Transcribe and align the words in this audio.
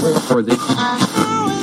for 0.00 0.42
this. 0.42 1.59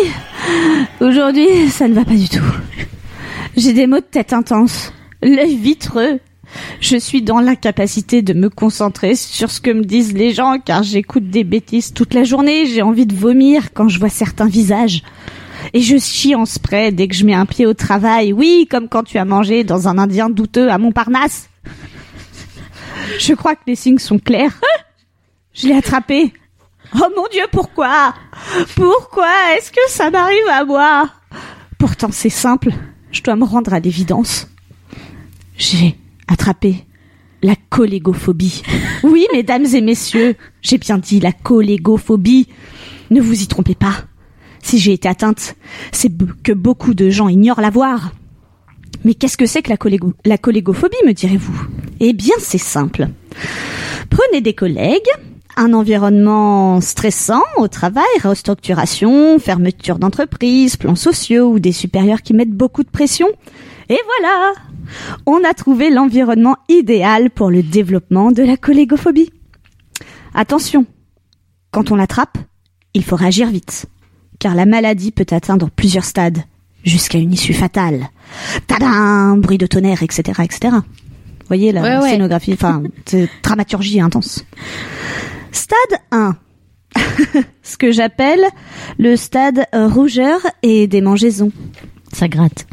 aujourd'hui, 1.00 1.68
ça 1.70 1.88
ne 1.88 1.94
va 1.94 2.04
pas 2.04 2.14
du 2.14 2.28
tout. 2.28 2.44
J'ai 3.56 3.72
des 3.72 3.86
maux 3.86 4.00
de 4.00 4.04
tête 4.04 4.32
intenses, 4.32 4.92
l'œil 5.22 5.56
vitreux. 5.56 6.20
Je 6.80 6.96
suis 6.96 7.22
dans 7.22 7.40
l'incapacité 7.40 8.22
de 8.22 8.32
me 8.32 8.48
concentrer 8.48 9.14
sur 9.16 9.50
ce 9.50 9.60
que 9.60 9.70
me 9.70 9.84
disent 9.84 10.14
les 10.14 10.32
gens 10.32 10.58
car 10.64 10.82
j'écoute 10.82 11.28
des 11.28 11.44
bêtises 11.44 11.92
toute 11.92 12.14
la 12.14 12.24
journée. 12.24 12.66
J'ai 12.66 12.82
envie 12.82 13.06
de 13.06 13.14
vomir 13.14 13.72
quand 13.74 13.88
je 13.88 13.98
vois 13.98 14.08
certains 14.08 14.46
visages. 14.46 15.02
Et 15.74 15.80
je 15.80 15.98
chie 15.98 16.34
en 16.34 16.46
spray 16.46 16.92
dès 16.92 17.08
que 17.08 17.14
je 17.14 17.24
mets 17.24 17.34
un 17.34 17.46
pied 17.46 17.66
au 17.66 17.74
travail. 17.74 18.32
Oui, 18.32 18.66
comme 18.70 18.88
quand 18.88 19.02
tu 19.02 19.18
as 19.18 19.24
mangé 19.24 19.64
dans 19.64 19.88
un 19.88 19.98
indien 19.98 20.30
douteux 20.30 20.70
à 20.70 20.78
Montparnasse. 20.78 21.50
Je 23.18 23.34
crois 23.34 23.54
que 23.54 23.62
les 23.66 23.74
signes 23.74 23.98
sont 23.98 24.18
clairs. 24.18 24.58
Je 25.52 25.66
l'ai 25.66 25.74
attrapé. 25.74 26.32
Oh 26.94 27.08
mon 27.16 27.26
Dieu, 27.30 27.44
pourquoi? 27.52 28.14
Pourquoi 28.74 29.28
est-ce 29.56 29.70
que 29.70 29.80
ça 29.88 30.10
m'arrive 30.10 30.48
à 30.50 30.64
moi? 30.64 31.10
Pourtant 31.78 32.10
c'est 32.10 32.30
simple, 32.30 32.70
je 33.10 33.22
dois 33.22 33.36
me 33.36 33.44
rendre 33.44 33.72
à 33.72 33.80
l'évidence. 33.80 34.48
J'ai 35.56 35.96
attrapé 36.28 36.84
la 37.42 37.54
collégophobie. 37.70 38.62
Oui, 39.02 39.26
mesdames 39.32 39.66
et 39.66 39.80
messieurs, 39.80 40.36
j'ai 40.60 40.78
bien 40.78 40.98
dit 40.98 41.20
la 41.20 41.32
collégophobie. 41.32 42.48
Ne 43.10 43.20
vous 43.20 43.42
y 43.42 43.46
trompez 43.46 43.74
pas. 43.74 44.04
Si 44.62 44.78
j'ai 44.78 44.92
été 44.92 45.08
atteinte, 45.08 45.56
c'est 45.92 46.10
que 46.42 46.52
beaucoup 46.52 46.94
de 46.94 47.10
gens 47.10 47.28
ignorent 47.28 47.60
l'avoir. 47.60 48.12
Mais 49.04 49.14
qu'est-ce 49.14 49.36
que 49.36 49.46
c'est 49.46 49.62
que 49.62 49.70
la, 49.70 49.76
la 50.24 50.38
collégophobie, 50.38 50.96
me 51.06 51.12
direz-vous? 51.12 51.66
Eh 52.00 52.12
bien, 52.12 52.34
c'est 52.40 52.58
simple. 52.58 53.08
Prenez 54.10 54.40
des 54.40 54.54
collègues, 54.54 55.08
un 55.58 55.72
environnement 55.72 56.80
stressant 56.80 57.42
au 57.56 57.66
travail, 57.66 58.04
restructuration, 58.22 59.38
fermeture 59.38 59.98
d'entreprise, 59.98 60.76
plans 60.76 60.94
sociaux 60.94 61.50
ou 61.50 61.58
des 61.58 61.72
supérieurs 61.72 62.22
qui 62.22 62.32
mettent 62.32 62.52
beaucoup 62.52 62.84
de 62.84 62.88
pression. 62.88 63.26
Et 63.88 63.98
voilà 64.06 64.52
On 65.26 65.42
a 65.44 65.52
trouvé 65.54 65.90
l'environnement 65.90 66.56
idéal 66.68 67.30
pour 67.30 67.50
le 67.50 67.62
développement 67.62 68.30
de 68.30 68.42
la 68.42 68.56
collégophobie. 68.56 69.32
Attention, 70.32 70.86
quand 71.72 71.90
on 71.90 71.96
l'attrape, 71.96 72.38
il 72.94 73.02
faut 73.04 73.16
réagir 73.16 73.48
vite, 73.48 73.86
car 74.38 74.54
la 74.54 74.66
maladie 74.66 75.10
peut 75.10 75.26
atteindre 75.30 75.70
plusieurs 75.74 76.04
stades, 76.04 76.38
jusqu'à 76.84 77.18
une 77.18 77.32
issue 77.32 77.54
fatale. 77.54 78.08
Tadam 78.68 79.40
Bruit 79.40 79.58
de 79.58 79.66
tonnerre, 79.66 80.02
etc., 80.02 80.42
etc. 80.44 80.76
Vous 80.76 81.46
voyez 81.48 81.72
la 81.72 82.00
Ouais, 82.00 82.10
scénographie, 82.10 82.52
enfin, 82.52 82.82
c'est 83.06 83.28
dramaturgie 83.42 84.00
intense. 84.00 84.44
Stade 85.68 86.00
1. 86.12 86.36
Ce 87.62 87.76
que 87.76 87.92
j'appelle 87.92 88.40
le 88.98 89.16
stade 89.16 89.66
rougeur 89.74 90.40
et 90.62 90.86
démangeaison. 90.86 91.52
Ça 92.10 92.26
gratte. 92.26 92.66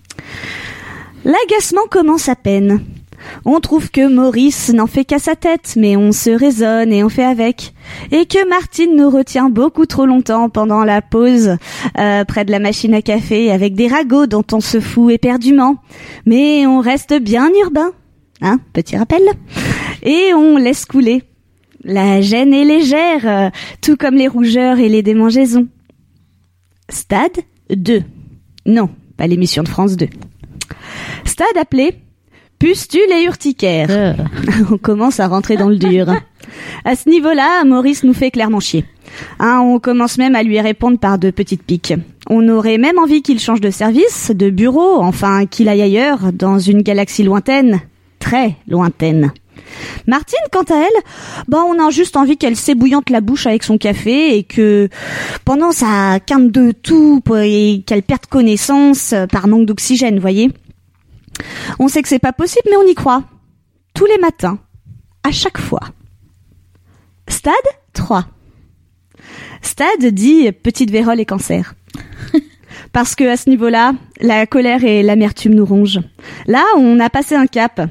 L'agacement 1.25 1.87
commence 1.91 2.29
à 2.29 2.37
peine. 2.37 2.79
On 3.43 3.59
trouve 3.59 3.91
que 3.91 4.07
Maurice 4.07 4.71
n'en 4.71 4.87
fait 4.87 5.03
qu'à 5.03 5.19
sa 5.19 5.35
tête, 5.35 5.73
mais 5.75 5.97
on 5.97 6.13
se 6.13 6.29
raisonne 6.29 6.93
et 6.93 7.03
on 7.03 7.09
fait 7.09 7.25
avec. 7.25 7.73
Et 8.11 8.27
que 8.27 8.47
Martine 8.47 8.95
nous 8.95 9.09
retient 9.09 9.49
beaucoup 9.49 9.87
trop 9.87 10.05
longtemps 10.05 10.47
pendant 10.47 10.85
la 10.85 11.01
pause, 11.01 11.57
euh, 11.97 12.23
près 12.23 12.45
de 12.45 12.51
la 12.51 12.59
machine 12.59 12.93
à 12.93 13.01
café, 13.01 13.51
avec 13.51 13.75
des 13.75 13.89
ragots 13.89 14.27
dont 14.27 14.45
on 14.53 14.61
se 14.61 14.79
fout 14.79 15.11
éperdument. 15.11 15.77
Mais 16.25 16.65
on 16.65 16.79
reste 16.79 17.13
bien 17.21 17.49
urbain. 17.61 17.91
Hein, 18.41 18.59
petit 18.71 18.95
rappel. 18.95 19.23
Et 20.01 20.33
on 20.33 20.55
laisse 20.55 20.85
couler. 20.85 21.23
La 21.87 22.19
gêne 22.19 22.51
est 22.51 22.65
légère, 22.65 23.27
euh, 23.27 23.49
tout 23.79 23.95
comme 23.95 24.15
les 24.15 24.27
rougeurs 24.27 24.79
et 24.79 24.89
les 24.89 25.03
démangeaisons. 25.03 25.67
Stade 26.89 27.37
2. 27.69 28.01
Non, 28.65 28.89
pas 29.17 29.27
l'émission 29.27 29.61
de 29.61 29.67
France 29.67 29.95
2. 29.95 30.07
Stade 31.25 31.57
appelé 31.59 31.93
pustule 32.57 33.11
et 33.11 33.25
urticaire. 33.25 33.87
Euh, 33.91 34.13
on 34.71 34.79
commence 34.79 35.19
à 35.19 35.27
rentrer 35.27 35.57
dans 35.57 35.69
le 35.69 35.77
dur. 35.77 36.07
À 36.83 36.95
ce 36.95 37.07
niveau-là, 37.07 37.63
Maurice 37.65 38.03
nous 38.03 38.13
fait 38.13 38.31
clairement 38.31 38.59
chier. 38.59 38.85
Hein, 39.37 39.59
on 39.63 39.79
commence 39.79 40.17
même 40.17 40.35
à 40.35 40.41
lui 40.41 40.59
répondre 40.59 40.97
par 40.97 41.19
de 41.19 41.29
petites 41.29 41.63
piques. 41.63 41.93
On 42.29 42.49
aurait 42.49 42.79
même 42.79 42.97
envie 42.97 43.21
qu'il 43.21 43.39
change 43.39 43.61
de 43.61 43.69
service, 43.69 44.31
de 44.33 44.49
bureau, 44.49 45.01
enfin 45.01 45.45
qu'il 45.45 45.69
aille 45.69 45.83
ailleurs, 45.83 46.33
dans 46.33 46.57
une 46.57 46.81
galaxie 46.81 47.23
lointaine, 47.23 47.81
très 48.17 48.55
lointaine. 48.67 49.31
Martine, 50.07 50.39
quant 50.51 50.63
à 50.63 50.75
elle, 50.75 51.03
bah 51.47 51.63
on 51.65 51.85
a 51.85 51.89
juste 51.89 52.17
envie 52.17 52.37
qu'elle 52.37 52.55
s'ébouillante 52.55 53.09
la 53.09 53.21
bouche 53.21 53.47
avec 53.47 53.63
son 53.63 53.77
café 53.77 54.37
et 54.37 54.43
que 54.43 54.89
pendant 55.43 55.71
sa 55.71 56.19
quinte 56.19 56.51
de 56.51 56.71
tout 56.71 57.21
et 57.35 57.83
qu'elle 57.85 58.03
perde 58.03 58.25
connaissance 58.27 59.13
par 59.31 59.47
manque 59.47 59.65
d'oxygène, 59.65 60.19
voyez. 60.19 60.51
On 61.79 61.87
sait 61.87 62.01
que 62.01 62.07
c'est 62.07 62.19
pas 62.19 62.33
possible, 62.33 62.69
mais 62.69 62.77
on 62.77 62.87
y 62.87 62.95
croit. 62.95 63.23
Tous 63.93 64.05
les 64.05 64.17
matins, 64.17 64.59
à 65.23 65.31
chaque 65.31 65.57
fois. 65.57 65.81
Stade 67.27 67.53
3. 67.93 68.25
Stade 69.61 70.05
dit 70.11 70.51
petite 70.51 70.91
vérole 70.91 71.19
et 71.19 71.25
cancer. 71.25 71.73
Parce 72.93 73.15
que 73.15 73.23
à 73.23 73.37
ce 73.37 73.49
niveau-là, 73.49 73.93
la 74.21 74.45
colère 74.45 74.83
et 74.83 75.03
l'amertume 75.03 75.55
nous 75.55 75.65
rongent. 75.65 76.01
Là, 76.45 76.63
on 76.77 76.99
a 76.99 77.09
passé 77.09 77.35
un 77.35 77.47
cap. 77.47 77.81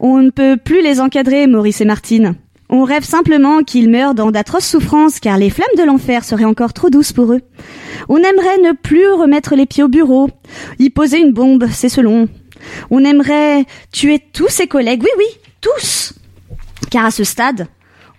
On 0.00 0.18
ne 0.18 0.30
peut 0.30 0.56
plus 0.56 0.82
les 0.82 1.00
encadrer, 1.00 1.46
Maurice 1.46 1.80
et 1.80 1.84
Martine. 1.84 2.34
On 2.70 2.84
rêve 2.84 3.04
simplement 3.04 3.62
qu'ils 3.62 3.90
meurent 3.90 4.14
dans 4.14 4.30
d'atroces 4.30 4.66
souffrances 4.66 5.20
car 5.20 5.38
les 5.38 5.50
flammes 5.50 5.66
de 5.76 5.84
l'enfer 5.84 6.24
seraient 6.24 6.44
encore 6.44 6.72
trop 6.72 6.90
douces 6.90 7.12
pour 7.12 7.32
eux. 7.32 7.42
On 8.08 8.16
aimerait 8.16 8.58
ne 8.58 8.72
plus 8.72 9.08
remettre 9.12 9.54
les 9.54 9.66
pieds 9.66 9.82
au 9.82 9.88
bureau, 9.88 10.30
y 10.78 10.90
poser 10.90 11.18
une 11.18 11.32
bombe, 11.32 11.66
c'est 11.70 11.88
selon. 11.88 12.28
On 12.90 13.04
aimerait 13.04 13.64
tuer 13.92 14.20
tous 14.32 14.48
ses 14.48 14.66
collègues, 14.66 15.02
oui 15.02 15.10
oui, 15.18 15.26
tous. 15.60 16.14
Car 16.90 17.04
à 17.04 17.10
ce 17.10 17.24
stade, 17.24 17.68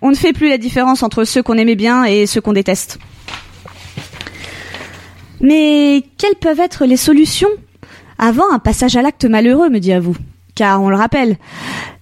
on 0.00 0.10
ne 0.10 0.16
fait 0.16 0.32
plus 0.32 0.48
la 0.48 0.58
différence 0.58 1.02
entre 1.02 1.24
ceux 1.24 1.42
qu'on 1.42 1.58
aimait 1.58 1.74
bien 1.74 2.04
et 2.04 2.26
ceux 2.26 2.40
qu'on 2.40 2.52
déteste. 2.52 2.98
Mais 5.40 6.02
quelles 6.18 6.36
peuvent 6.36 6.60
être 6.60 6.86
les 6.86 6.96
solutions 6.96 7.50
avant 8.18 8.50
un 8.50 8.58
passage 8.58 8.96
à 8.96 9.02
l'acte 9.02 9.24
malheureux, 9.24 9.68
me 9.68 9.80
dit 9.80 9.96
vous? 9.98 10.16
Car 10.56 10.82
on 10.82 10.88
le 10.88 10.96
rappelle, 10.96 11.36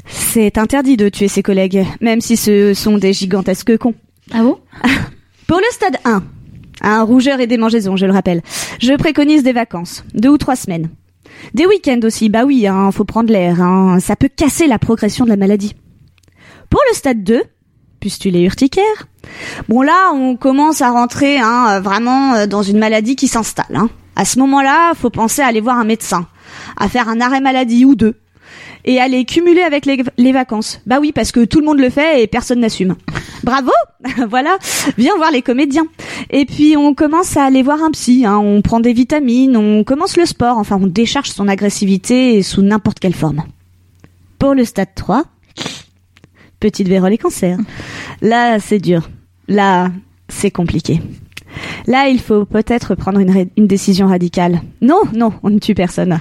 c'est 0.06 0.58
interdit 0.58 0.96
de 0.96 1.08
tuer 1.08 1.26
ses 1.26 1.42
collègues, 1.42 1.84
même 2.00 2.20
si 2.20 2.36
ce 2.36 2.72
sont 2.72 2.98
des 2.98 3.12
gigantesques 3.12 3.76
cons. 3.76 3.94
Ah 4.32 4.42
bon? 4.42 4.58
Pour 5.48 5.58
le 5.58 5.64
stade 5.72 5.96
1, 6.04 6.22
un 6.82 7.02
rougeur 7.02 7.40
et 7.40 7.48
des 7.48 7.58
mangeaisons, 7.58 7.96
je 7.96 8.06
le 8.06 8.12
rappelle, 8.12 8.42
je 8.80 8.94
préconise 8.94 9.42
des 9.42 9.52
vacances, 9.52 10.04
deux 10.14 10.28
ou 10.28 10.38
trois 10.38 10.54
semaines. 10.54 10.88
Des 11.52 11.66
week-ends 11.66 12.00
aussi, 12.04 12.28
bah 12.28 12.44
oui, 12.44 12.68
hein, 12.68 12.92
faut 12.92 13.04
prendre 13.04 13.32
l'air, 13.32 13.60
hein, 13.60 13.98
ça 13.98 14.14
peut 14.14 14.30
casser 14.34 14.68
la 14.68 14.78
progression 14.78 15.24
de 15.24 15.30
la 15.30 15.36
maladie. 15.36 15.74
Pour 16.70 16.80
le 16.88 16.94
stade 16.96 17.24
2, 17.24 17.42
pustule 17.98 18.36
et 18.36 18.42
urticaire, 18.42 19.08
bon 19.68 19.82
là, 19.82 20.12
on 20.14 20.36
commence 20.36 20.80
à 20.80 20.92
rentrer 20.92 21.38
hein, 21.38 21.80
vraiment 21.80 22.34
euh, 22.34 22.46
dans 22.46 22.62
une 22.62 22.78
maladie 22.78 23.16
qui 23.16 23.26
s'installe. 23.26 23.74
Hein. 23.74 23.90
À 24.14 24.24
ce 24.24 24.38
moment-là, 24.38 24.92
faut 24.94 25.10
penser 25.10 25.42
à 25.42 25.46
aller 25.46 25.60
voir 25.60 25.76
un 25.76 25.84
médecin, 25.84 26.28
à 26.76 26.88
faire 26.88 27.08
un 27.08 27.20
arrêt 27.20 27.40
maladie 27.40 27.84
ou 27.84 27.96
deux, 27.96 28.14
et 28.84 29.00
à 29.00 29.08
les 29.08 29.24
cumuler 29.24 29.62
avec 29.62 29.86
les, 29.86 30.32
vacances. 30.32 30.80
Bah 30.86 30.98
oui, 31.00 31.12
parce 31.12 31.32
que 31.32 31.44
tout 31.44 31.60
le 31.60 31.66
monde 31.66 31.80
le 31.80 31.90
fait 31.90 32.22
et 32.22 32.26
personne 32.26 32.60
n'assume. 32.60 32.96
Bravo 33.42 33.70
Voilà, 34.28 34.58
viens 34.98 35.16
voir 35.16 35.30
les 35.30 35.42
comédiens. 35.42 35.86
Et 36.30 36.44
puis 36.44 36.76
on 36.76 36.94
commence 36.94 37.36
à 37.36 37.44
aller 37.44 37.62
voir 37.62 37.82
un 37.82 37.90
psy, 37.90 38.24
hein. 38.26 38.38
on 38.38 38.62
prend 38.62 38.80
des 38.80 38.92
vitamines, 38.92 39.56
on 39.56 39.84
commence 39.84 40.16
le 40.16 40.26
sport, 40.26 40.58
enfin 40.58 40.78
on 40.80 40.86
décharge 40.86 41.30
son 41.30 41.48
agressivité 41.48 42.42
sous 42.42 42.62
n'importe 42.62 42.98
quelle 42.98 43.14
forme. 43.14 43.44
Pour 44.38 44.54
le 44.54 44.64
stade 44.64 44.94
3, 44.94 45.24
petite 46.60 46.88
vérole 46.88 47.12
et 47.12 47.18
cancer. 47.18 47.58
Là, 48.20 48.58
c'est 48.58 48.78
dur. 48.78 49.10
Là, 49.48 49.90
c'est 50.28 50.50
compliqué. 50.50 51.00
Là, 51.86 52.08
il 52.08 52.20
faut 52.20 52.44
peut-être 52.44 52.94
prendre 52.94 53.20
une 53.20 53.66
décision 53.66 54.06
radicale. 54.06 54.62
Non, 54.80 55.02
non, 55.14 55.32
on 55.42 55.50
ne 55.50 55.58
tue 55.58 55.74
personne. 55.74 56.18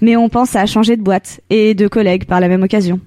Mais 0.00 0.16
on 0.16 0.28
pense 0.28 0.56
à 0.56 0.66
changer 0.66 0.96
de 0.96 1.02
boîte 1.02 1.40
et 1.50 1.74
de 1.74 1.88
collègues 1.88 2.24
par 2.24 2.40
la 2.40 2.48
même 2.48 2.62
occasion. 2.62 3.00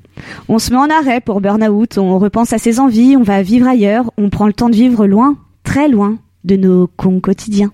On 0.47 0.59
se 0.59 0.71
met 0.71 0.77
en 0.77 0.89
arrêt 0.89 1.21
pour 1.21 1.41
burn-out, 1.41 1.97
on 1.97 2.19
repense 2.19 2.53
à 2.53 2.57
ses 2.57 2.79
envies, 2.79 3.17
on 3.17 3.23
va 3.23 3.41
vivre 3.41 3.67
ailleurs, 3.67 4.11
on 4.17 4.29
prend 4.29 4.47
le 4.47 4.53
temps 4.53 4.69
de 4.69 4.75
vivre 4.75 5.07
loin, 5.07 5.37
très 5.63 5.87
loin 5.87 6.17
de 6.43 6.55
nos 6.55 6.87
cons 6.87 7.19
quotidiens. 7.19 7.71